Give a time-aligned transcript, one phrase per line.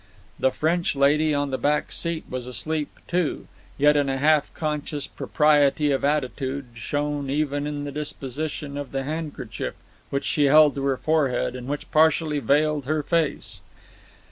[0.39, 5.05] The French lady on the back seat was asleep, too, yet in a half conscious
[5.05, 9.75] propriety of attitude, shown even in the disposition of the handkerchief
[10.09, 13.61] which she held to her forehead and which partially veiled her face.